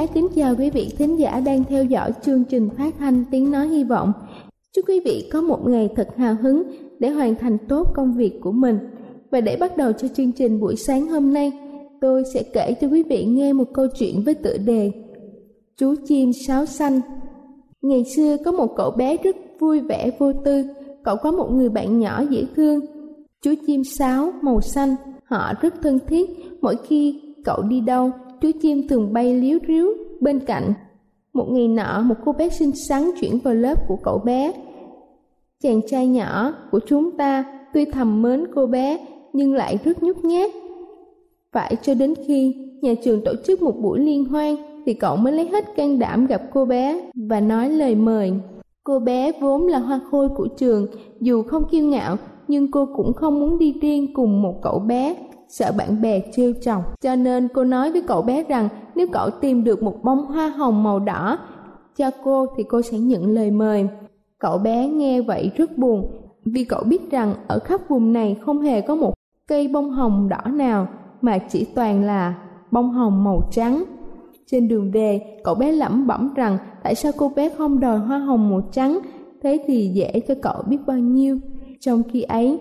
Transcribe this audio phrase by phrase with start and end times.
[0.00, 3.50] Xin kính chào quý vị thính giả đang theo dõi chương trình phát thanh tiếng
[3.50, 4.12] nói hy vọng.
[4.76, 6.62] Chúc quý vị có một ngày thật hào hứng
[6.98, 8.78] để hoàn thành tốt công việc của mình.
[9.30, 11.52] Và để bắt đầu cho chương trình buổi sáng hôm nay,
[12.00, 14.92] tôi sẽ kể cho quý vị nghe một câu chuyện với tựa đề
[15.76, 17.00] Chú chim sáo xanh.
[17.82, 20.64] Ngày xưa có một cậu bé rất vui vẻ vô tư,
[21.04, 22.80] cậu có một người bạn nhỏ dễ thương.
[23.42, 24.94] Chú chim sáo màu xanh,
[25.24, 26.30] họ rất thân thiết,
[26.60, 29.86] mỗi khi cậu đi đâu chú chim thường bay líu ríu
[30.20, 30.72] bên cạnh.
[31.32, 34.52] Một ngày nọ, một cô bé xinh xắn chuyển vào lớp của cậu bé.
[35.62, 40.16] Chàng trai nhỏ của chúng ta tuy thầm mến cô bé nhưng lại rất nhút
[40.24, 40.50] nhát.
[41.52, 45.32] Phải cho đến khi nhà trường tổ chức một buổi liên hoan thì cậu mới
[45.32, 48.32] lấy hết can đảm gặp cô bé và nói lời mời.
[48.84, 50.86] Cô bé vốn là hoa khôi của trường,
[51.20, 52.16] dù không kiêu ngạo
[52.48, 55.16] nhưng cô cũng không muốn đi riêng cùng một cậu bé
[55.50, 57.00] sợ bạn bè trêu chọc.
[57.00, 60.48] Cho nên cô nói với cậu bé rằng nếu cậu tìm được một bông hoa
[60.48, 61.38] hồng màu đỏ
[61.96, 63.88] cho cô thì cô sẽ nhận lời mời.
[64.38, 66.10] Cậu bé nghe vậy rất buồn
[66.44, 69.14] vì cậu biết rằng ở khắp vùng này không hề có một
[69.48, 70.88] cây bông hồng đỏ nào
[71.20, 72.34] mà chỉ toàn là
[72.70, 73.84] bông hồng màu trắng.
[74.46, 78.18] Trên đường về, cậu bé lẩm bẩm rằng tại sao cô bé không đòi hoa
[78.18, 78.98] hồng màu trắng,
[79.42, 81.38] thế thì dễ cho cậu biết bao nhiêu.
[81.80, 82.58] Trong khi ấy,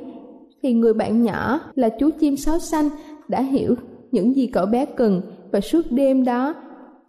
[0.62, 2.90] thì người bạn nhỏ là chú chim sáo xanh
[3.28, 3.75] đã hiểu
[4.12, 5.22] những gì cậu bé cần
[5.52, 6.56] và suốt đêm đó,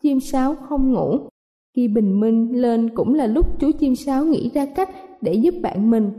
[0.03, 1.19] chim sáo không ngủ.
[1.77, 4.91] Khi bình minh lên cũng là lúc chú chim sáo nghĩ ra cách
[5.21, 6.11] để giúp bạn mình.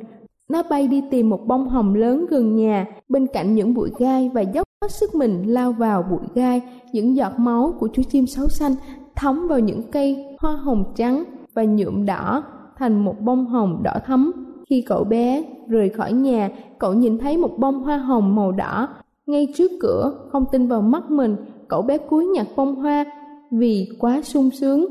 [0.50, 4.32] Nó bay đi tìm một bông hồng lớn gần nhà, bên cạnh những bụi gai
[4.34, 6.62] và dốc hết sức mình lao vào bụi gai,
[6.94, 8.76] những giọt máu của chú chim sáo xanh
[9.16, 12.44] thấm vào những cây hoa hồng trắng và nhuộm đỏ
[12.78, 14.32] thành một bông hồng đỏ thắm
[14.72, 16.50] khi cậu bé rời khỏi nhà,
[16.80, 18.88] cậu nhìn thấy một bông hoa hồng màu đỏ
[19.26, 21.36] ngay trước cửa, không tin vào mắt mình,
[21.68, 23.06] cậu bé cúi nhặt bông hoa
[23.52, 24.86] vì quá sung sướng.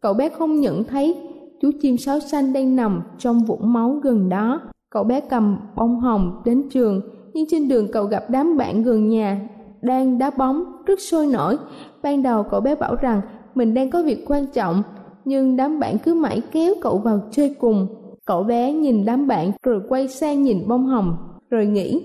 [0.00, 1.16] Cậu bé không nhận thấy
[1.60, 4.60] chú chim sáo xanh đang nằm trong vũng máu gần đó.
[4.90, 7.00] Cậu bé cầm bông hồng đến trường,
[7.32, 9.48] nhưng trên đường cậu gặp đám bạn gần nhà
[9.82, 11.56] đang đá bóng rất sôi nổi.
[12.02, 13.20] Ban đầu cậu bé bảo rằng
[13.54, 14.82] mình đang có việc quan trọng,
[15.24, 17.86] nhưng đám bạn cứ mãi kéo cậu vào chơi cùng.
[18.28, 21.16] Cậu bé nhìn đám bạn rồi quay sang nhìn bông hồng,
[21.50, 22.02] rồi nghĩ,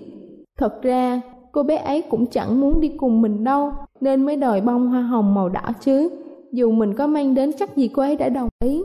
[0.57, 4.61] thật ra cô bé ấy cũng chẳng muốn đi cùng mình đâu, nên mới đòi
[4.61, 6.09] bông hoa hồng màu đỏ chứ.
[6.51, 8.83] Dù mình có mang đến chắc gì cô ấy đã đồng ý.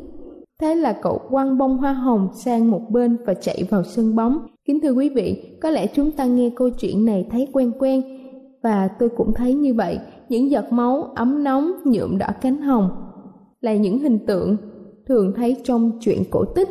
[0.61, 4.47] Thế là cậu quăng bông hoa hồng sang một bên và chạy vào sân bóng.
[4.65, 8.03] Kính thưa quý vị, có lẽ chúng ta nghe câu chuyện này thấy quen quen,
[8.63, 9.99] và tôi cũng thấy như vậy.
[10.29, 12.91] Những giọt máu ấm nóng nhuộm đỏ cánh hồng
[13.61, 14.57] là những hình tượng
[15.07, 16.69] thường thấy trong chuyện cổ tích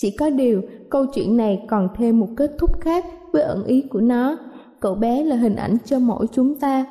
[0.00, 3.82] chỉ có điều, câu chuyện này còn thêm một kết thúc khác với ẩn ý
[3.82, 4.38] của nó.
[4.80, 6.86] Cậu bé là hình ảnh cho mỗi chúng ta,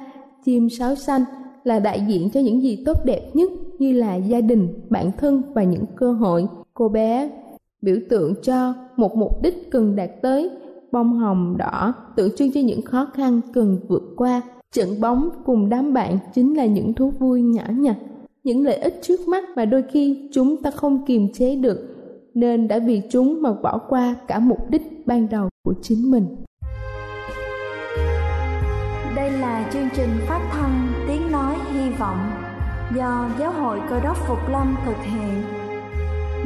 [0.45, 1.23] chim sáo xanh
[1.63, 5.41] là đại diện cho những gì tốt đẹp nhất như là gia đình, bản thân
[5.53, 6.47] và những cơ hội.
[6.73, 7.29] Cô bé
[7.81, 10.49] biểu tượng cho một mục đích cần đạt tới,
[10.91, 14.41] bông hồng đỏ tượng trưng cho những khó khăn cần vượt qua.
[14.71, 17.95] Trận bóng cùng đám bạn chính là những thú vui nhỏ nhặt,
[18.43, 21.98] những lợi ích trước mắt mà đôi khi chúng ta không kiềm chế được
[22.39, 26.35] nên đã vì chúng mà bỏ qua cả mục đích ban đầu của chính mình.
[29.15, 32.31] Đây là chương trình phát thanh Tiếng Nói Hy Vọng
[32.95, 35.43] do Giáo hội Cơ đốc Phục Lâm thực hiện.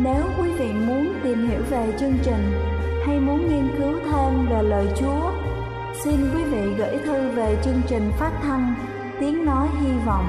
[0.04, 2.52] Nếu quý vị muốn tìm hiểu về chương trình
[3.06, 5.32] hay muốn nghiên cứu thêm về lời Chúa,
[6.04, 8.76] xin quý vị gửi thư về chương trình phát thanh
[9.20, 10.26] Tiếng Nói Hy Vọng,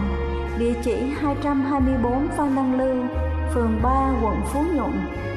[0.59, 2.97] địa chỉ 224 Phan Đăng Lưu,
[3.55, 4.93] phường 3, quận Phú Nhuận,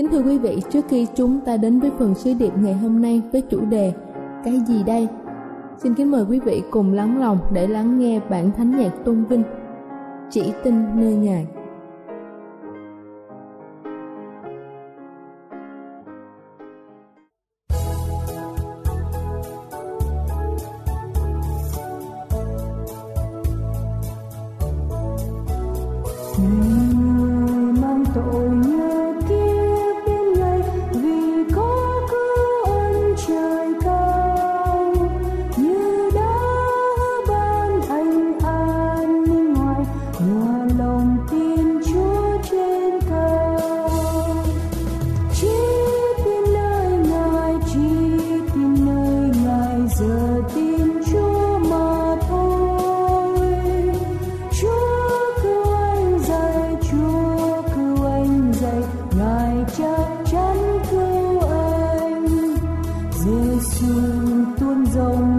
[0.00, 3.02] Kính thưa quý vị, trước khi chúng ta đến với phần sứ điệp ngày hôm
[3.02, 3.92] nay với chủ đề
[4.44, 5.08] Cái gì đây?
[5.82, 9.24] Xin kính mời quý vị cùng lắng lòng để lắng nghe bản thánh nhạc tôn
[9.24, 9.42] vinh
[10.30, 11.46] Chỉ tin nơi Ngài.
[64.90, 65.29] zone.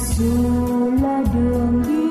[0.00, 0.28] Ai
[1.02, 2.09] mà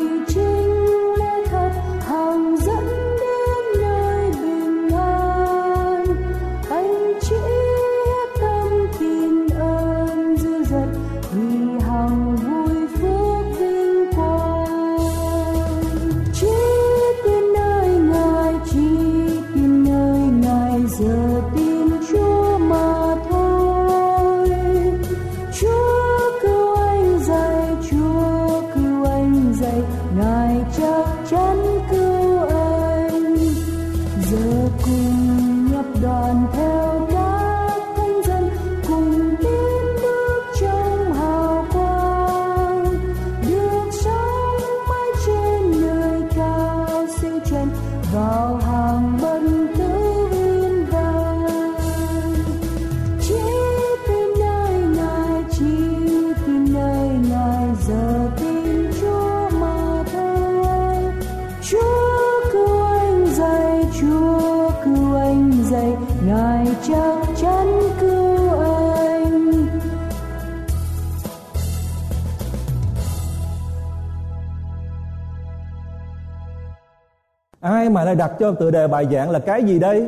[78.09, 80.07] lại đặt cho tựa đề bài giảng là cái gì đây?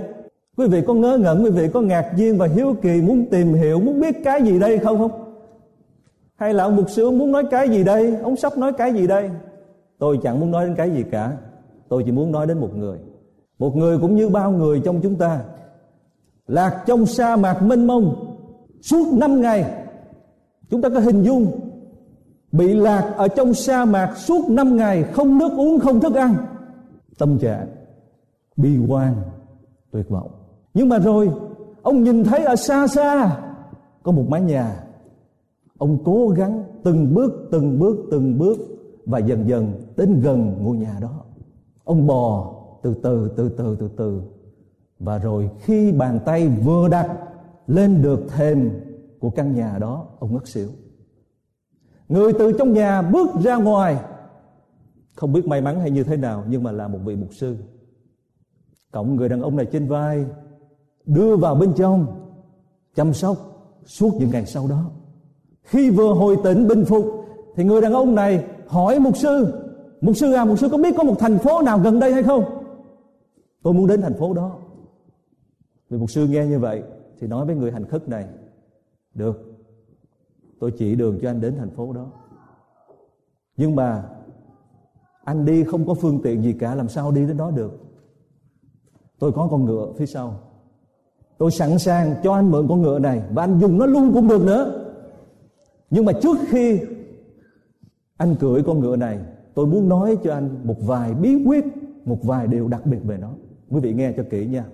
[0.58, 3.54] Quý vị có ngớ ngẩn, quý vị có ngạc nhiên và hiếu kỳ muốn tìm
[3.54, 5.12] hiểu, muốn biết cái gì đây không không?
[6.36, 8.16] Hay là ông mục sư muốn nói cái gì đây?
[8.24, 9.30] Ông sắp nói cái gì đây?
[10.00, 11.32] Tôi chẳng muốn nói đến cái gì cả.
[11.90, 12.98] Tôi chỉ muốn nói đến một người.
[13.60, 15.40] Một người cũng như bao người trong chúng ta.
[16.48, 18.36] Lạc trong sa mạc mênh mông,
[18.82, 19.66] suốt năm ngày,
[20.70, 21.60] chúng ta có hình dung,
[22.52, 26.36] bị lạc ở trong sa mạc suốt năm ngày, không nước uống, không thức ăn.
[27.18, 27.68] Tâm trạng
[28.58, 29.16] bi quan
[29.92, 30.32] tuyệt vọng.
[30.74, 31.32] Nhưng mà rồi,
[31.82, 33.38] ông nhìn thấy ở xa xa,
[34.04, 34.84] có một mái nhà.
[35.78, 38.58] Ông cố gắng từng bước từng bước từng bước
[39.06, 41.24] và dần dần đến gần ngôi nhà đó.
[41.84, 44.22] Ông bò từ từ từ từ từ từ.
[45.00, 47.18] Và rồi khi bàn tay vừa đặt
[47.68, 48.70] lên được thềm
[49.20, 50.70] của căn nhà đó, ông ngất xỉu.
[52.10, 53.98] Người từ trong nhà bước ra ngoài.
[55.16, 57.58] Không biết may mắn hay như thế nào, nhưng mà là một vị mục sư
[58.92, 60.26] cộng người đàn ông này trên vai,
[61.06, 62.06] đưa vào bên trong,
[62.96, 63.38] chăm sóc
[63.86, 64.92] suốt những ngày sau đó.
[65.64, 67.06] Khi vừa hồi tỉnh bình phục,
[67.56, 69.62] thì người đàn ông này hỏi mục sư
[70.02, 72.24] mục sư à mục sư có biết có một thành phố nào gần đây hay
[72.24, 72.44] không?
[73.64, 74.58] Tôi muốn đến thành phố đó.
[75.90, 76.84] Vì mục sư nghe như vậy
[77.20, 78.26] thì nói với người hành khất này,
[79.14, 79.62] được,
[80.60, 82.12] tôi chỉ đường cho anh đến thành phố đó.
[83.58, 84.04] Nhưng mà
[85.24, 87.91] anh đi không có phương tiện gì cả, làm sao đi đến đó được?
[89.22, 90.40] Tôi có con ngựa phía sau.
[91.38, 94.28] Tôi sẵn sàng cho anh mượn con ngựa này và anh dùng nó luôn cũng
[94.28, 94.94] được nữa.
[95.90, 96.80] Nhưng mà trước khi
[98.18, 99.20] anh cưỡi con ngựa này,
[99.54, 101.66] tôi muốn nói cho anh một vài bí quyết,
[102.06, 103.30] một vài điều đặc biệt về nó.
[103.70, 104.66] Quý vị nghe cho kỹ nha.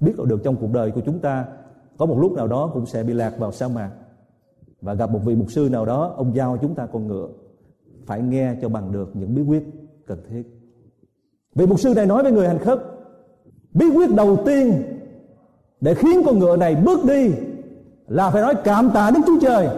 [0.00, 1.46] Biết được trong cuộc đời của chúng ta,
[1.98, 3.90] có một lúc nào đó cũng sẽ bị lạc vào sa mạc.
[4.80, 7.28] Và gặp một vị mục sư nào đó, ông giao chúng ta con ngựa.
[8.06, 9.64] Phải nghe cho bằng được những bí quyết
[10.06, 10.42] cần thiết.
[11.54, 12.91] Vị mục sư này nói với người hành khất
[13.74, 14.82] bí quyết đầu tiên
[15.80, 17.32] để khiến con ngựa này bước đi
[18.08, 19.68] là phải nói cảm tạ đến Chúa Trời.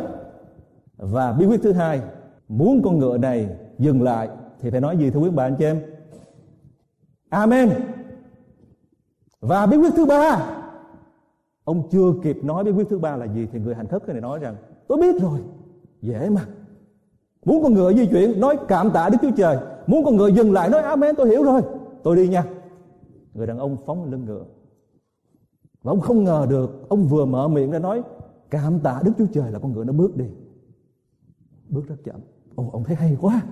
[0.96, 2.00] Và bí quyết thứ hai,
[2.48, 3.48] muốn con ngựa này
[3.78, 4.28] dừng lại
[4.60, 5.80] thì phải nói gì thưa quý bạn anh chị em?
[7.28, 7.70] Amen.
[9.40, 10.46] Và bí quyết thứ ba,
[11.64, 14.20] ông chưa kịp nói bí quyết thứ ba là gì thì người hành khất này
[14.20, 14.56] nói rằng,
[14.88, 15.38] tôi biết rồi,
[16.02, 16.46] dễ mà.
[17.44, 19.56] Muốn con ngựa di chuyển, nói cảm tạ đức chúa trời.
[19.86, 21.62] Muốn con ngựa dừng lại, nói, amen, tôi hiểu rồi,
[22.02, 22.44] tôi đi nha
[23.34, 24.44] người đàn ông phóng lưng ngựa.
[25.82, 28.02] Và ông không ngờ được, ông vừa mở miệng ra nói,
[28.50, 30.26] cảm tạ đức chúa trời là con ngựa nó bước đi.
[31.68, 32.20] Bước rất chậm.
[32.54, 33.42] Ồ, ông thấy hay quá.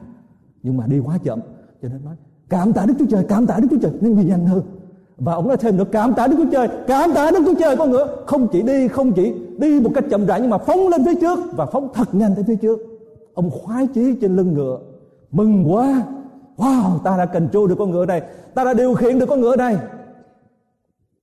[0.62, 1.40] Nhưng mà đi quá chậm,
[1.82, 2.14] cho nên nói,
[2.48, 3.92] cảm tạ đức chúa trời, cảm tạ đức chúa trời.
[4.00, 4.62] Nên đi nhanh hơn.
[5.16, 7.76] Và ông nói thêm nữa, cảm tạ đức chúa trời, cảm tạ đức chúa trời
[7.76, 8.24] con ngựa.
[8.26, 11.20] Không chỉ đi, không chỉ đi một cách chậm rãi, nhưng mà phóng lên phía
[11.20, 12.78] trước và phóng thật nhanh tới phía trước.
[13.34, 14.78] Ông khoái chí trên lưng ngựa,
[15.30, 16.02] mừng quá.
[16.56, 18.22] Wow, ta đã cần trô được con ngựa này
[18.54, 19.76] ta đã điều khiển được con ngựa này.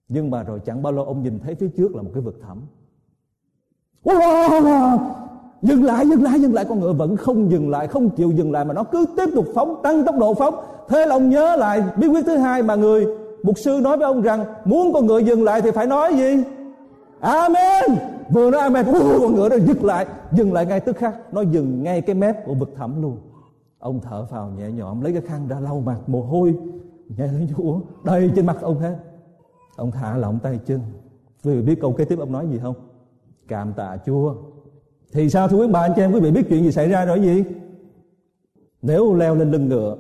[0.08, 2.40] Nhưng mà rồi chẳng bao lâu ông nhìn thấy phía trước là một cái vực
[2.48, 2.62] thẳm.
[4.04, 4.98] Wow,
[5.62, 6.66] dừng lại dừng lại dừng lại.
[6.70, 9.46] Con ngựa vẫn không dừng lại không chịu dừng lại mà nó cứ tiếp tục
[9.56, 10.56] phóng tăng tốc độ phóng.
[10.90, 13.08] Thế là ông nhớ lại bí quyết thứ hai mà người
[13.44, 16.44] mục sư nói với ông rằng muốn con ngựa dừng lại thì phải nói gì?
[17.20, 17.98] Amen.
[18.30, 20.06] Vừa nói amen uh, con ngựa nó dứt lại.
[20.32, 23.18] Dừng lại ngay tức khắc nó dừng ngay cái mép của vực thẳm luôn.
[23.80, 26.56] Ông thở phào nhẹ nhõm lấy cái khăn ra lau mặt mồ hôi
[27.18, 28.98] nhẹ chúa đầy trên mặt ông hết
[29.76, 30.82] ông thả lỏng tay chân.
[31.44, 32.76] Vì biết câu kế tiếp ông nói gì không?
[33.48, 34.36] Cảm tạ chúa.
[35.14, 37.06] Thì sao thưa quý bà anh chị em quý vị biết chuyện gì xảy ra
[37.06, 37.44] rồi gì?
[38.82, 39.98] Nếu leo lên lưng ngựa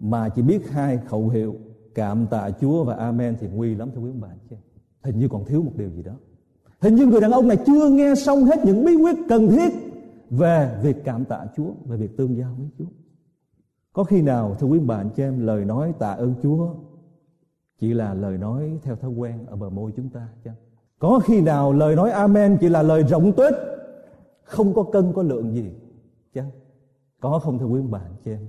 [0.00, 1.54] mà chỉ biết hai khẩu hiệu
[1.94, 4.56] cảm tạ Chúa và Amen thì nguy lắm thưa quý bà anh chị
[5.02, 6.12] Hình như còn thiếu một điều gì đó.
[6.80, 9.72] Hình như người đàn ông này chưa nghe xong hết những bí quyết cần thiết
[10.30, 12.84] về việc cảm tạ Chúa, về việc tương giao với Chúa.
[13.96, 16.68] Có khi nào, thưa quý bạn, cho em lời nói tạ ơn Chúa
[17.78, 20.54] chỉ là lời nói theo thói quen ở bờ môi chúng ta chăng?
[20.98, 23.54] Có khi nào lời nói Amen chỉ là lời rộng tuyết,
[24.42, 25.70] không có cân, có lượng gì
[26.34, 26.50] chăng?
[27.20, 28.48] Có không, thưa quý bạn, cho em?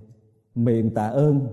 [0.55, 1.47] Miệng tạ ơn,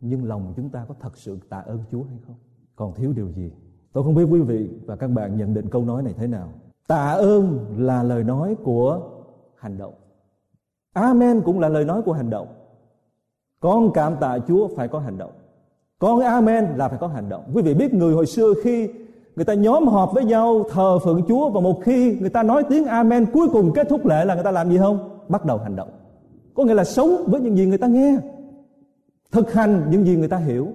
[0.00, 2.36] nhưng lòng chúng ta có thật sự tạ ơn Chúa hay không?
[2.76, 3.52] Còn thiếu điều gì?
[3.92, 6.52] Tôi không biết quý vị và các bạn nhận định câu nói này thế nào.
[6.88, 9.00] Tạ ơn là lời nói của
[9.56, 9.94] hành động.
[10.92, 12.48] Amen cũng là lời nói của hành động.
[13.60, 15.32] Con cảm tạ Chúa phải có hành động.
[15.98, 17.50] Con Amen là phải có hành động.
[17.54, 18.88] Quý vị biết người hồi xưa khi
[19.36, 22.64] người ta nhóm họp với nhau thờ phượng Chúa và một khi người ta nói
[22.68, 25.20] tiếng Amen, cuối cùng kết thúc lễ là người ta làm gì không?
[25.28, 25.88] Bắt đầu hành động.
[26.54, 28.18] Có nghĩa là sống với những gì người ta nghe,
[29.32, 30.68] thực hành những gì người ta hiểu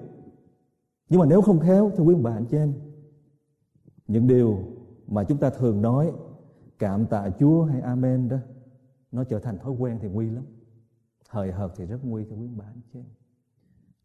[1.12, 2.74] nhưng mà nếu không khéo, thưa quý bà anh chị em,
[4.08, 4.58] những điều
[5.08, 6.12] mà chúng ta thường nói,
[6.80, 8.38] cảm tạ Chúa hay Amen đó,
[9.12, 10.44] nó trở thành thói quen thì nguy lắm
[11.32, 13.00] thời hợt thì rất nguy thưa quý bà anh chị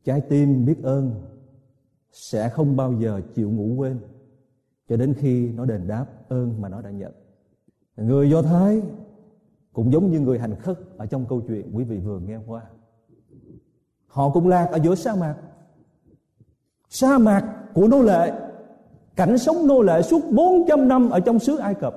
[0.05, 1.23] trái tim biết ơn
[2.13, 3.99] sẽ không bao giờ chịu ngủ quên,
[4.89, 7.13] cho đến khi nó đền đáp ơn mà nó đã nhận
[7.97, 8.83] người do thái
[9.73, 12.63] cũng giống như người hành khất ở trong câu chuyện quý vị vừa nghe qua
[14.17, 15.37] Họ cũng lạc ở giữa sa mạc.
[16.89, 18.33] Sa mạc của nô lệ.
[19.17, 21.95] Cảnh sống nô lệ suốt 400 năm ở trong xứ Ai Cập.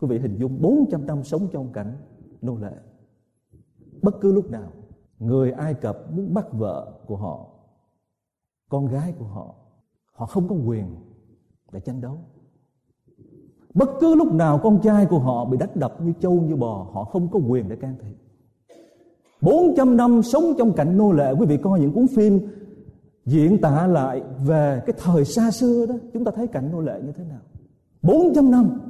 [0.00, 1.96] Quý vị hình dung 400 năm sống trong cảnh
[2.42, 2.72] nô lệ.
[4.02, 4.72] Bất cứ lúc nào
[5.18, 7.46] người Ai Cập muốn bắt vợ của họ,
[8.68, 9.54] con gái của họ,
[10.12, 10.96] họ không có quyền
[11.72, 12.18] để tranh đấu.
[13.74, 16.86] bất cứ lúc nào con trai của họ bị đánh đập như trâu như bò
[16.92, 18.16] họ không có quyền để can thiệp.
[19.40, 22.40] 400 năm sống trong cảnh nô lệ quý vị coi những cuốn phim
[23.26, 27.00] diễn tả lại về cái thời xa xưa đó chúng ta thấy cảnh nô lệ
[27.04, 27.40] như thế nào.
[28.02, 28.80] 400 năm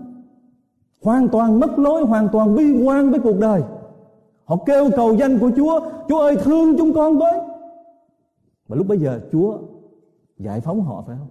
[1.02, 3.62] hoàn toàn mất lối hoàn toàn bi quan với cuộc đời
[4.50, 7.40] họ kêu cầu danh của Chúa Chúa ơi, thương chúng con với.
[8.69, 9.59] Và lúc bây giờ Chúa
[10.38, 11.28] giải phóng họ, phải không?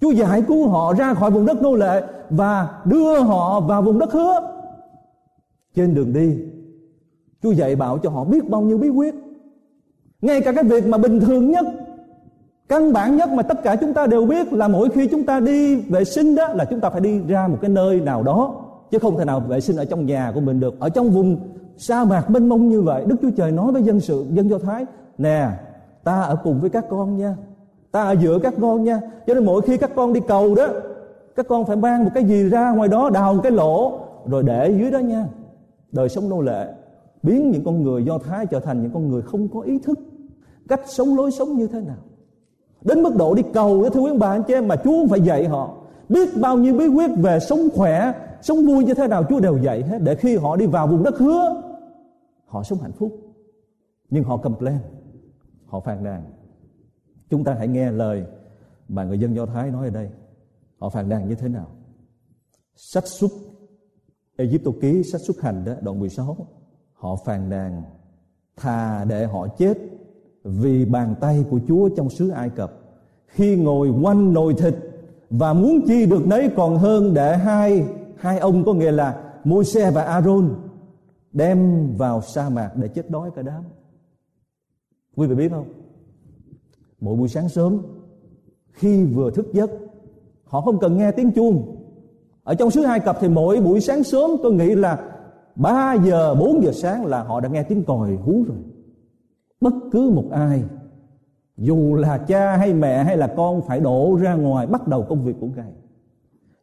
[0.00, 3.98] Chúa giải cứu họ ra khỏi vùng đất nô lệ và đưa họ vào vùng
[3.98, 4.40] đất hứa.
[5.74, 6.38] Trên đường đi,
[7.42, 9.14] Chúa dạy bảo cho họ biết bao nhiêu bí quyết.
[10.22, 11.64] Ngay cả cái việc mà bình thường nhất,
[12.68, 15.40] căn bản nhất mà tất cả chúng ta đều biết là mỗi khi chúng ta
[15.40, 18.54] đi vệ sinh đó là chúng ta phải đi ra một cái nơi nào đó,
[18.90, 21.36] chứ không thể nào vệ sinh ở trong nhà của mình được, ở trong vùng
[21.82, 24.58] sa mạc mênh mông như vậy, đức chúa trời nói với dân sự, dân do
[24.58, 24.86] thái,
[25.18, 25.48] nè,
[26.04, 27.36] ta ở cùng với các con nha.
[27.92, 29.00] Ta ở giữa các con nha.
[29.26, 30.68] Cho nên mỗi khi các con đi cầu đó,
[31.36, 34.42] các con phải mang một cái gì ra ngoài đó, đào một cái lỗ, rồi
[34.42, 35.26] để dưới đó nha.
[35.92, 36.66] Đời sống nô lệ,
[37.22, 39.98] biến những con người do thái trở thành những con người không có ý thức
[40.68, 41.96] cách sống lối sống như thế nào.
[42.82, 45.20] Đến mức độ đi cầu đó thưa quý bà anh chị em, mà Chúa phải
[45.20, 45.70] dạy họ.
[46.08, 48.12] Biết bao nhiêu bí quyết về sống khỏe,
[48.42, 51.02] sống vui như thế nào, Chúa đều dạy hết để khi họ đi vào vùng
[51.02, 51.62] đất hứa
[52.52, 53.12] họ sống hạnh phúc.
[54.10, 54.78] Nhưng họ complain.
[55.66, 56.22] Họ phàn nàn.
[57.30, 58.24] Chúng ta hãy nghe lời
[58.88, 60.10] mà người dân do thái nói ở đây.
[60.78, 61.66] Họ phàn nàn như thế nào?
[62.74, 63.30] Sách xuất
[64.36, 66.46] Egypto ký sách xuất hành đó, đoạn 16
[66.92, 67.82] họ phàn nàn
[68.56, 69.78] thà để họ chết
[70.44, 72.72] vì bàn tay của Chúa trong xứ Ai Cập.
[73.26, 74.74] Khi ngồi quanh nồi thịt
[75.30, 77.84] và muốn chi được nấy còn hơn để hai
[78.16, 80.54] hai ông có nghĩa là Môi-se và Aaron
[81.32, 83.62] đem vào sa mạc để chết đói cả đám.
[85.16, 85.68] Quý vị biết không?
[87.00, 87.82] Mỗi buổi sáng sớm,
[88.72, 89.70] khi vừa thức giấc,
[90.44, 91.76] họ không cần nghe tiếng chuông.
[92.44, 95.12] Ở trong xứ Ai Cập thì mỗi buổi sáng sớm tôi nghĩ là
[95.54, 98.58] 3 giờ 4 giờ sáng là họ đã nghe tiếng còi hú rồi
[99.60, 100.62] bất cứ một ai,
[101.56, 105.24] dù là cha hay mẹ hay là con phải đổ ra ngoài bắt đầu công
[105.24, 105.72] việc của ngài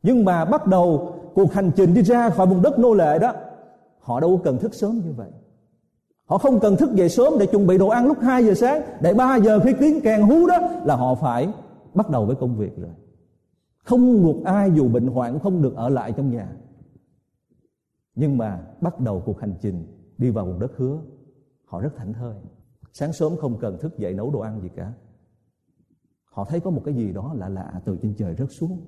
[0.03, 3.33] nhưng mà bắt đầu cuộc hành trình đi ra khỏi vùng đất nô lệ đó
[4.09, 5.31] họ đâu cần thức sớm như vậy.
[6.25, 8.81] Họ không cần thức dậy sớm để chuẩn bị đồ ăn lúc 2 giờ sáng,
[9.01, 11.53] để 3 giờ khi tiếng kèn hú đó là họ phải
[11.93, 12.91] bắt đầu với công việc rồi.
[13.83, 16.55] Không một ai dù bệnh hoạn không được ở lại trong nhà.
[18.15, 20.99] Nhưng mà bắt đầu cuộc hành trình đi vào vùng đất hứa,
[21.65, 22.35] họ rất thảnh thơi.
[22.93, 24.93] Sáng sớm không cần thức dậy nấu đồ ăn gì cả.
[26.23, 28.85] Họ thấy có một cái gì đó lạ lạ từ trên trời rớt xuống.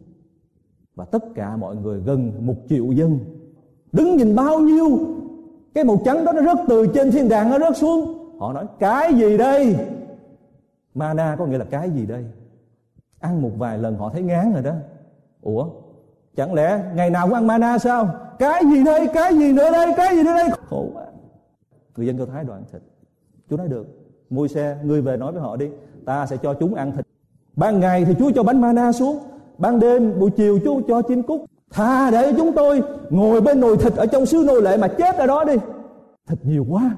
[0.96, 3.20] Và tất cả mọi người gần một triệu dân
[3.92, 5.00] đứng nhìn bao nhiêu,
[5.74, 8.18] cái màu trắng đó nó rớt từ trên thiên đàng, nó rớt xuống.
[8.40, 9.76] Họ nói, cái gì đây?
[10.96, 12.26] Mana có nghĩa là cái gì đây?
[13.20, 14.74] Ăn một vài lần họ thấy ngán rồi đó.
[15.42, 15.68] Ủa,
[16.36, 18.10] chẳng lẽ ngày nào cũng ăn mana sao?
[18.40, 19.08] Cái gì đây?
[19.14, 19.94] Cái gì nữa đây?
[19.98, 20.50] Cái gì nữa đây?
[20.70, 21.04] Khổ quá.
[21.98, 22.82] Người dân do thái đoạn thịt.
[23.50, 23.88] Chúa nói được.
[24.30, 25.70] Môi xe ngươi về nói với họ đi.
[26.06, 27.06] Ta sẽ cho chúng ăn thịt.
[27.56, 29.20] Ban ngày thì Chúa cho bánh mana xuống.
[29.58, 33.78] Ban đêm, buổi chiều Chúa cho chim cút Thà để chúng tôi ngồi bên nồi
[33.78, 35.56] thịt Ở trong xứ nô lệ mà chết ở đó đi.
[36.28, 36.96] Thịt nhiều quá.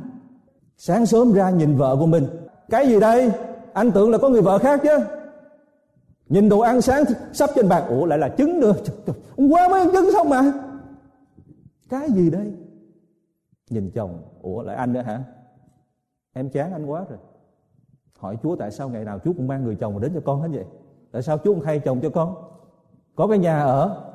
[0.77, 2.27] Sáng sớm ra nhìn vợ của mình.
[2.69, 3.31] Cái gì đây?
[3.73, 4.99] Anh tưởng là có người vợ khác chứ.
[6.29, 7.87] Nhìn đồ ăn sáng sắp trên bàn.
[7.87, 8.73] Ủa, lại là trứng nữa.
[9.37, 10.53] Hôm qua mới ăn trứng xong mà.
[11.89, 12.53] Cái gì đây?
[13.69, 14.21] Nhìn chồng.
[14.41, 15.23] Ủa, lại anh nữa hả?
[16.33, 17.19] Em chán anh quá rồi.
[18.19, 20.47] Hỏi Chúa tại sao ngày nào Chúa cũng mang người chồng đến cho con hết
[20.53, 20.65] vậy?
[21.11, 22.35] Tại sao Chúa không thay chồng cho con?
[23.15, 24.12] Có cái nhà ở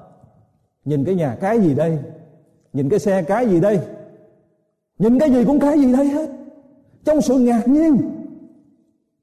[0.88, 1.98] nhìn cái nhà cái gì đây?
[2.72, 3.80] Nhìn cái xe cái gì đây?
[4.98, 6.30] Nhìn cái gì cũng cái gì đây hết.
[7.04, 7.96] Trong sự ngạc nhiên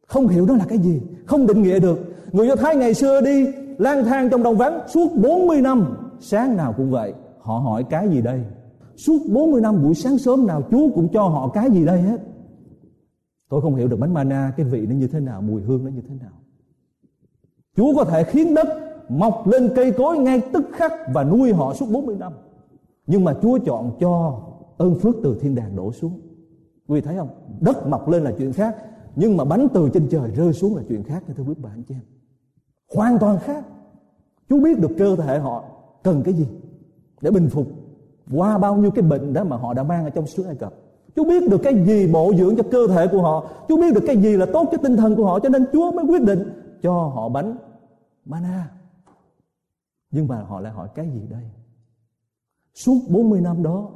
[0.07, 1.99] không hiểu đó là cái gì không định nghĩa được.
[2.31, 3.47] Người Do Thái ngày xưa đi
[3.77, 8.09] lang thang trong đồng vắng suốt 40 năm sáng nào cũng vậy họ hỏi cái
[8.09, 8.41] gì đây?
[8.95, 12.17] Suốt 40 năm buổi sáng sớm nào Chúa cũng cho họ cái gì đây hết?
[13.49, 15.91] Tôi không hiểu được bánh mana cái vị nó như thế nào, mùi hương nó
[15.91, 16.31] như thế nào.
[17.75, 18.67] Chúa có thể khiến đất
[19.09, 22.33] mọc lên cây cối ngay tức khắc và nuôi họ suốt 40 năm.
[23.07, 24.41] Nhưng mà Chúa chọn cho
[24.77, 26.21] ơn phước từ thiên đàng đổ xuống.
[26.87, 27.29] Quý vị thấy không?
[27.59, 28.75] Đất mọc lên là chuyện khác,
[29.15, 31.95] nhưng mà bánh từ trên trời rơi xuống là chuyện khác thưa quý bạn chị
[31.95, 32.01] em.
[32.95, 33.65] Hoàn toàn khác.
[34.49, 35.63] Chúa biết được cơ thể họ
[36.03, 36.47] cần cái gì
[37.21, 37.67] để bình phục
[38.33, 40.73] qua bao nhiêu cái bệnh đó mà họ đã mang ở trong xứ Ai Cập.
[41.15, 44.03] Chúa biết được cái gì bổ dưỡng cho cơ thể của họ Chúa biết được
[44.07, 46.39] cái gì là tốt cho tinh thần của họ Cho nên Chúa mới quyết định
[46.81, 47.55] cho họ bánh
[48.25, 48.69] mana
[50.15, 51.43] nhưng mà họ lại hỏi, cái gì đây?
[52.73, 53.91] Suốt 40 năm đó,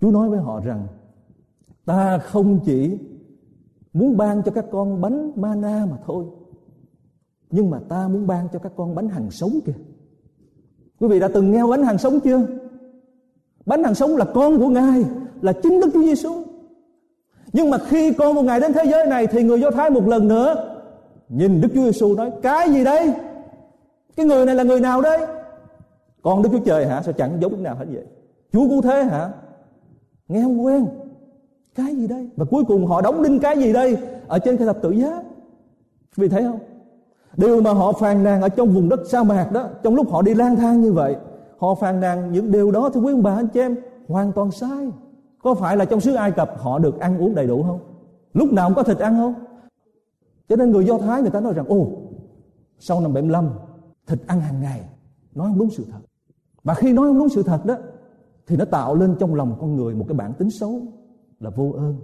[0.00, 0.86] Chúa nói với họ rằng,
[1.84, 2.98] Ta không chỉ
[3.92, 6.24] muốn ban cho các con bánh mana mà thôi,
[7.50, 9.72] Nhưng mà ta muốn ban cho các con bánh hằng sống kìa.
[11.00, 12.46] Quý vị đã từng nghe bánh hàng sống chưa?
[13.66, 15.04] Bánh hàng sống là con của ngài,
[15.40, 16.44] là chính đức chúa giêsu
[17.52, 20.08] nhưng mà khi con một ngày đến thế giới này thì người do thái một
[20.08, 20.78] lần nữa
[21.28, 23.12] nhìn đức chúa giêsu nói, cái gì đây?
[24.16, 25.26] Cái người này là người nào đây?
[26.26, 27.02] Con đức chúa trời hả?
[27.02, 28.04] Sao chẳng giống đức nào hết vậy?
[28.52, 29.30] Chúa cũng thế hả?
[30.28, 30.86] Nghe không quen.
[31.74, 32.30] Cái gì đây?
[32.36, 33.96] Và cuối cùng họ đóng đinh cái gì đây?
[34.28, 35.22] Ở trên cái thập tự giá.
[36.16, 36.58] Vì thấy không?
[37.36, 40.22] Điều mà họ phàn nàn ở trong vùng đất sa mạc đó, trong lúc họ
[40.22, 41.16] đi lang thang như vậy,
[41.58, 43.76] họ phàn nàn những điều đó thì quý ông bà, anh chị em,
[44.08, 44.90] hoàn toàn sai.
[45.42, 47.80] Có phải là trong xứ ai cập họ được ăn uống đầy đủ không?
[48.34, 49.34] Lúc nào cũng có thịt ăn không?
[50.48, 51.86] Cho nên người do thái người ta nói rằng ô
[52.78, 53.50] sau năm 75
[54.06, 54.80] thịt ăn hàng ngày
[55.34, 55.98] nói không đúng sự thật
[56.66, 57.74] và khi nói không đúng sự thật đó,
[58.46, 60.82] thì nó tạo lên trong lòng con người một cái bản tính xấu
[61.40, 61.96] là vô ơn.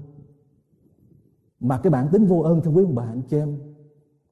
[1.61, 3.59] Mà cái bản tính vô ơn thưa quý ông bà anh chị em,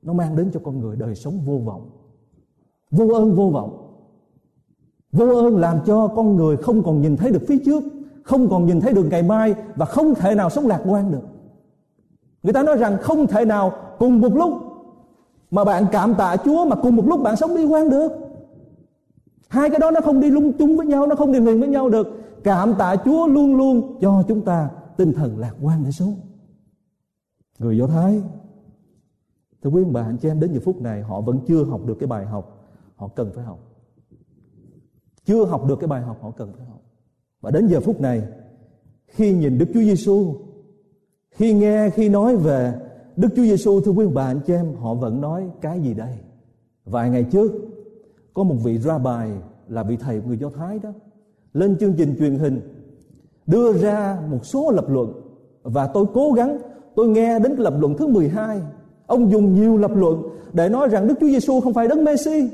[0.02, 1.90] nó mang đến cho con người đời sống vô vọng.
[2.90, 4.00] Vô ơn, vô vọng.
[5.12, 7.82] Vô ơn làm cho con người không còn nhìn thấy được phía trước,
[8.22, 11.24] không còn nhìn thấy được ngày mai và không thể nào sống lạc quan được.
[12.42, 14.52] Người ta nói rằng không thể nào cùng một lúc
[15.50, 18.29] mà bạn cảm tạ Chúa mà cùng một lúc bạn sống bi quan được
[19.50, 21.68] hai cái đó nó không đi lung tung với nhau nó không đi liền với
[21.68, 22.06] nhau được
[22.44, 26.14] cảm tạ Chúa luôn luôn cho chúng ta tinh thần lạc quan để sống
[27.58, 28.22] người Do Thái
[29.62, 31.94] Thưa quý bà anh chị em đến giờ phút này họ vẫn chưa học được
[32.00, 32.60] cái bài học
[32.96, 33.58] họ cần phải học.
[35.24, 36.82] Chưa học được cái bài học họ cần phải học.
[37.40, 38.22] Và đến giờ phút này
[39.06, 40.34] khi nhìn Đức Chúa Giêsu,
[41.30, 42.74] khi nghe khi nói về
[43.16, 46.18] Đức Chúa Giêsu thưa quý bà anh chị em, họ vẫn nói cái gì đây?
[46.84, 47.52] Vài ngày trước
[48.34, 49.30] có một vị rabbi
[49.68, 50.90] là vị thầy người Do Thái đó
[51.52, 52.60] lên chương trình truyền hình
[53.46, 55.12] đưa ra một số lập luận
[55.62, 56.58] và tôi cố gắng
[56.96, 58.60] tôi nghe đến lập luận thứ 12
[59.10, 62.50] Ông dùng nhiều lập luận để nói rằng Đức Chúa Giêsu không phải đấng Messi.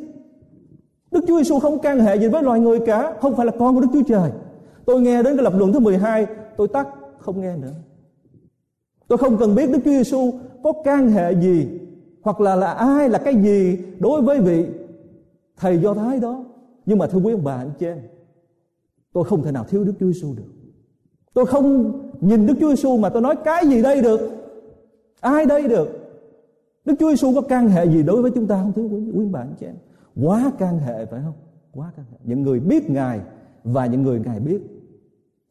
[1.11, 3.75] Đức Chúa Giêsu không can hệ gì với loài người cả, không phải là con
[3.75, 4.31] của Đức Chúa Trời.
[4.87, 7.73] Tôi nghe đến cái lập luận thứ 12, tôi tắt không nghe nữa.
[9.09, 11.69] Tôi không cần biết Đức Chúa Giêsu có can hệ gì
[12.23, 14.67] hoặc là là ai là cái gì đối với vị
[15.57, 16.45] thầy Do Thái đó.
[16.87, 17.99] Nhưng mà thưa quý ông bà anh chị em,
[19.13, 20.53] tôi không thể nào thiếu Đức Chúa Giêsu được.
[21.35, 24.21] Tôi không nhìn Đức Chúa Giêsu mà tôi nói cái gì đây được?
[25.21, 25.89] Ai đây được?
[26.85, 29.27] Đức Chúa Giêsu có can hệ gì đối với chúng ta không thưa quý, quý
[29.35, 29.75] anh chị em?
[30.23, 31.35] Quá can hệ phải không?
[31.75, 32.19] Quá can hệ.
[32.25, 33.21] Những người biết Ngài
[33.65, 34.61] và những người Ngài biết.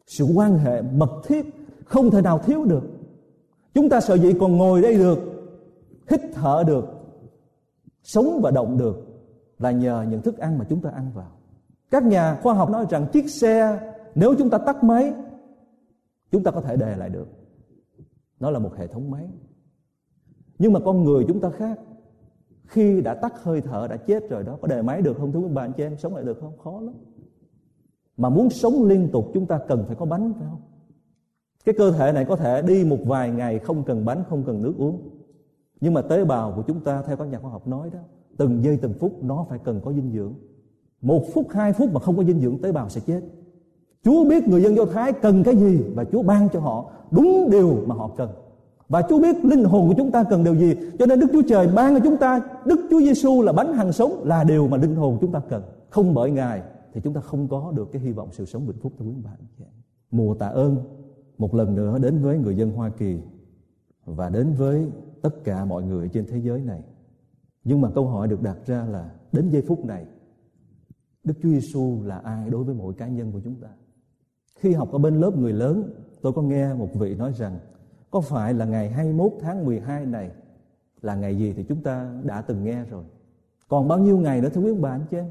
[0.08, 1.46] Sự quan hệ mật thiết
[1.86, 2.84] không thể nào thiếu được.
[3.74, 5.20] Chúng ta sợ gì còn ngồi đây được,
[6.10, 6.86] hít thở được,
[8.04, 9.15] sống và động được
[9.60, 11.32] là nhờ những thức ăn mà chúng ta ăn vào.
[11.92, 13.80] Các nhà khoa học nói rằng chiếc xe
[14.16, 15.14] nếu chúng ta tắt máy,
[16.32, 17.28] chúng ta có thể đề lại được.
[18.40, 19.28] Nó là một hệ thống máy.
[20.60, 21.80] Nhưng mà con người chúng ta khác.
[22.66, 25.40] Khi đã tắt hơi thở đã chết rồi đó có đề máy được không thưa
[25.40, 25.98] quý bà anh chị em?
[25.98, 26.58] Sống lại được không?
[26.58, 26.94] Khó lắm.
[28.18, 30.62] Mà muốn sống liên tục chúng ta cần phải có bánh phải không?
[31.66, 34.62] Cái cơ thể này có thể đi một vài ngày không cần bánh không cần
[34.62, 35.10] nước uống.
[35.82, 38.00] Nhưng mà tế bào của chúng ta theo các nhà khoa học nói đó
[38.38, 40.34] từng giây từng phút nó phải cần có dinh dưỡng.
[41.02, 43.22] Một phút, hai phút mà không có dinh dưỡng tế bào sẽ chết.
[44.04, 47.50] Chúa biết người dân Do Thái cần cái gì và Chúa ban cho họ đúng
[47.52, 48.30] điều mà họ cần.
[48.90, 50.76] Và Chúa biết linh hồn của chúng ta cần điều gì.
[51.00, 53.94] Cho nên Đức Chúa Trời ban cho chúng ta, Đức Chúa Giêsu là bánh hàng
[53.94, 55.64] sống, Là điều mà linh hồn chúng ta cần.
[55.90, 56.62] Không bởi Ngài
[56.94, 59.14] thì chúng ta không có được cái hy vọng sự sống vĩnh phúc thưa quý
[59.24, 59.68] bạn.
[60.12, 60.78] Mùa tạ ơn
[61.38, 63.20] một lần nữa đến với người dân Hoa Kỳ
[64.06, 64.88] Và đến với
[65.22, 66.82] tất cả mọi người trên thế giới này.
[67.66, 70.06] Nhưng mà câu hỏi được đặt ra là Đến giây phút này,
[71.24, 73.68] Đức Chúa Giêsu là ai đối với mỗi cá nhân của chúng ta
[74.56, 77.60] Khi học ở bên lớp người lớn, Tôi có nghe một vị nói rằng,
[78.12, 80.32] có phải là ngày 21 tháng 12 này
[81.02, 83.04] là ngày gì thì chúng ta đã từng nghe rồi.
[83.68, 85.26] Còn bao nhiêu ngày nữa thưa quý ông bà anh chị em?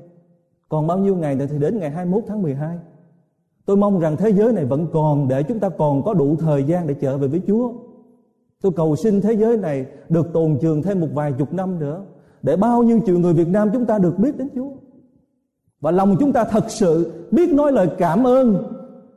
[0.69, 2.79] Còn bao nhiêu ngày nữa thì đến ngày 21 tháng 12?
[3.67, 6.65] Tôi mong rằng thế giới này vẫn còn để chúng ta còn có đủ thời
[6.65, 7.73] gian để trở về với Chúa.
[8.63, 12.05] Tôi cầu xin thế giới này được tồn trường thêm một vài chục năm nữa
[12.45, 14.71] để bao nhiêu triệu người Việt Nam chúng ta được biết đến Chúa.
[15.81, 18.65] Và lòng chúng ta thật sự biết nói lời cảm ơn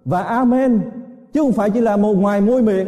[0.05, 0.81] và amen
[1.33, 2.87] chứ không phải chỉ là một ngoài môi miệng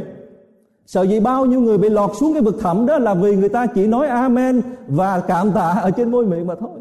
[0.89, 3.49] Sợ gì bao nhiêu người bị lọt xuống cái vực thẳm đó là vì người
[3.49, 6.79] ta chỉ nói amen và cảm tạ ở trên môi miệng mà thôi.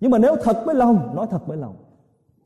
[0.00, 1.76] Nhưng mà nếu thật với lòng, nói thật với lòng,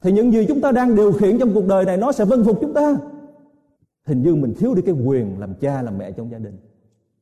[0.03, 2.45] thì những gì chúng ta đang điều khiển trong cuộc đời này nó sẽ vân
[2.45, 2.97] phục chúng ta.
[4.07, 6.57] Hình như mình thiếu đi cái quyền làm cha làm mẹ trong gia đình.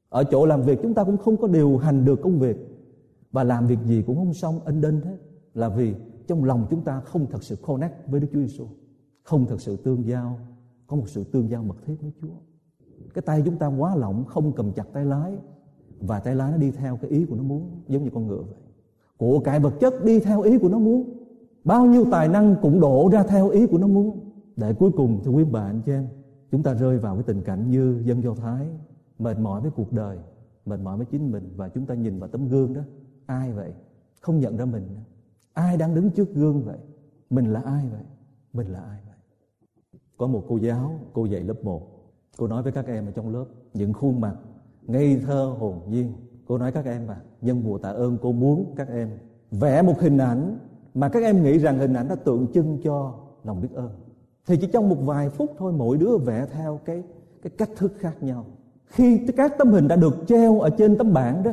[0.08, 2.56] Ở chỗ làm việc chúng ta cũng không có điều hành được công việc.
[3.32, 5.16] Và làm việc gì cũng không xong ân đinh hết.
[5.54, 5.94] Là vì
[6.26, 8.66] trong lòng chúng ta không thật sự connect với Đức Chúa Giêsu,
[9.22, 10.38] không thật sự tương giao,
[10.86, 12.34] có một sự tương giao mật thiết với Chúa.
[13.14, 15.32] Cái tay chúng ta quá lỏng không cầm chặt tay lái.
[16.00, 18.42] Và tay lái nó đi theo cái ý của nó muốn giống như con ngựa
[18.42, 18.60] vậy.
[19.16, 21.04] Của cải vật chất đi theo ý của nó muốn.
[21.64, 24.20] Bao nhiêu tài năng cũng đổ ra theo ý của nó muốn.
[24.56, 26.06] Để cuối cùng thưa quý bà anh chị em
[26.50, 28.66] chúng ta rơi vào cái tình cảnh như dân do thái
[29.18, 30.18] mệt mỏi với cuộc đời,
[30.66, 32.83] mệt mỏi với chính mình và chúng ta nhìn vào tấm gương đó,
[33.26, 33.72] ai vậy?
[34.20, 34.88] Không nhận ra mình.
[35.52, 36.78] Ai đang đứng trước gương vậy?
[37.31, 38.02] Mình là ai vậy?
[38.52, 39.16] Mình là ai vậy?
[40.16, 41.98] Có một cô giáo, cô dạy lớp 1
[42.38, 44.37] cô nói với các em ở trong lớp, những khuôn mặt
[44.87, 46.12] ngây thơ hồn nhiên.
[46.46, 49.11] Cô nói các em mà, nhân mùa tạ ơn cô muốn các em
[49.50, 50.59] vẽ một hình ảnh
[50.94, 53.90] mà các em nghĩ rằng hình ảnh đó tượng trưng cho lòng biết ơn.
[54.46, 57.02] Thì chỉ trong một vài phút thôi, mỗi đứa vẽ theo cái
[57.42, 58.46] cái cách thức khác nhau
[58.88, 61.51] khi các tấm hình đã được treo ở trên tấm bảng đó,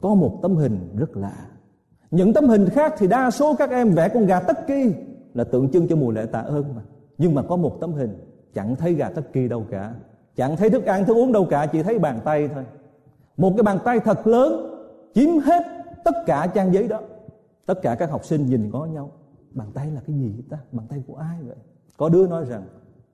[0.00, 1.46] có một tấm hình rất lạ.
[2.10, 4.94] Những tấm hình khác thì đa số các em vẽ con gà tất kỳ
[5.34, 6.82] là tượng trưng cho mùa lễ tạ ơn mà.
[7.18, 8.18] Nhưng mà có một tấm hình,
[8.54, 9.94] chẳng thấy gà tất kỳ đâu cả.
[10.36, 12.64] Chẳng thấy thức ăn, thức uống đâu cả, chỉ thấy bàn tay thôi.
[13.36, 14.52] Một cái bàn tay thật lớn,
[15.14, 15.62] chiếm hết
[16.04, 17.00] tất cả trang giấy đó.
[17.66, 19.10] Tất cả các học sinh nhìn ngó nhau.
[19.50, 20.58] Bàn tay là cái gì ta?
[20.72, 21.56] Bàn tay của ai vậy?
[21.96, 22.62] Có đứa nói rằng,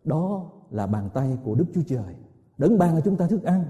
[0.04, 2.14] đó là bàn tay của đức chúa trời
[2.58, 3.64] đấng ban cho chúng ta thức ăn.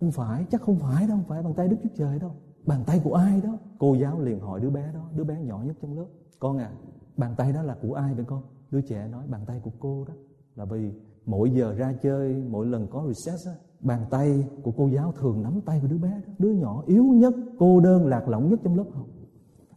[0.00, 2.30] Không phải chắc không phải đâu không phải bàn tay đức chúa trời đâu.
[2.66, 3.58] Bàn tay của ai đó?
[3.78, 6.06] Cô giáo liền hỏi đứa bé đó đứa bé nhỏ nhất trong lớp.
[6.38, 6.70] Con à
[7.16, 8.42] bàn tay đó là của ai vậy con?
[8.70, 10.14] Đứa trẻ nói bàn tay của cô đó.
[10.56, 10.92] Là vì
[11.26, 15.42] mỗi giờ ra chơi mỗi lần có recess á, bàn tay của cô giáo thường
[15.42, 16.32] nắm tay của đứa bé đó.
[16.38, 19.06] Đứa nhỏ yếu nhất cô đơn lạc lõng nhất trong lớp học.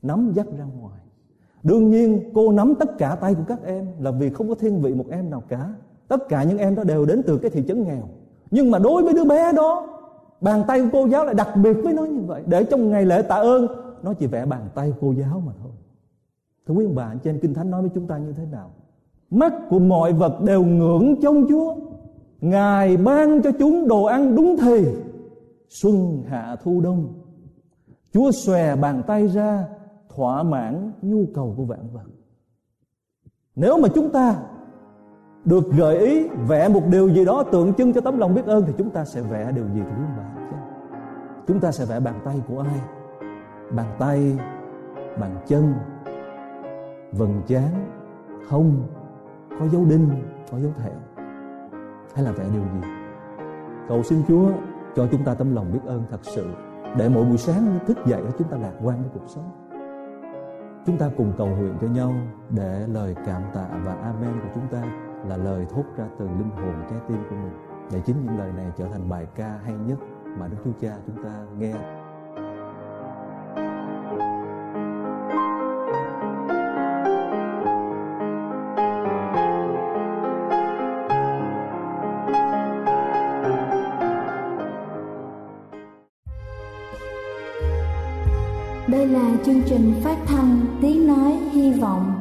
[0.01, 0.99] Nắm dắt ra ngoài.
[1.63, 4.81] Đương nhiên cô nắm tất cả tay của các em là vì không có thiên
[4.81, 5.75] vị một em nào cả.
[6.07, 8.09] Tất cả những em đó đều đến từ cái thị trấn nghèo
[8.51, 9.87] nhưng mà đối với đứa bé đó,
[10.41, 12.43] bàn tay của cô giáo lại đặc biệt với nó như vậy.
[12.45, 13.67] Để trong ngày lễ tạ ơn,
[14.03, 15.71] nó chỉ vẽ bàn tay cô giáo mà thôi.
[16.67, 18.71] Thưa quý ông bà trên kinh thánh nói với chúng ta như thế nào?
[19.29, 21.75] Mắt của mọi vật đều ngưỡng trông chúa.
[22.41, 24.85] Ngài ban cho chúng đồ ăn đúng thì,
[25.69, 27.13] xuân, hạ, thu, đông.
[28.13, 29.67] Chúa xòe bàn tay ra,
[30.15, 32.05] thỏa mãn nhu cầu của vạn vật.
[33.55, 34.43] Nếu mà chúng ta
[35.51, 38.65] được gợi ý vẽ một điều gì đó tượng trưng cho tấm lòng biết ơn
[38.67, 40.57] thì chúng ta sẽ vẽ điều gì, thưa quý bạn dạ.
[41.47, 42.79] chúng ta sẽ vẽ bàn tay của ai?
[43.71, 44.37] Bàn tay,
[45.19, 45.73] bàn chân,
[47.11, 47.69] vầng trán,
[48.49, 48.83] hông,
[49.59, 50.09] có dấu đinh,
[50.51, 51.25] có dấu thẹo.
[52.15, 52.87] Hay là vẽ điều gì?
[53.87, 54.49] Cầu xin chúa
[54.95, 56.45] cho chúng ta tấm lòng biết ơn thật sự
[56.97, 59.51] để mỗi buổi sáng thức dậy chúng ta lạc quan với cuộc sống.
[60.85, 62.13] Chúng ta cùng cầu nguyện cho nhau
[62.49, 66.49] để lời cảm tạ và amen của chúng ta là lời thốt ra từ linh
[66.55, 67.53] hồn trái tim của mình.
[67.91, 69.97] Để chính những lời này trở thành bài ca hay nhất
[70.37, 71.73] mà Đức Chúa Cha chúng ta nghe.
[88.87, 92.20] Đây là chương trình phát thanh Tiếng Nói Hy Vọng